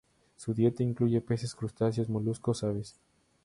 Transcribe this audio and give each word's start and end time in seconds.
Su 0.35 0.55
dieta 0.55 0.81
incluye 0.81 1.21
peces, 1.21 1.53
crustáceos, 1.53 2.09
moluscos, 2.09 2.63
aves. 2.63 2.95